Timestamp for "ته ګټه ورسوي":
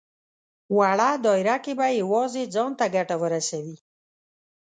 2.79-3.75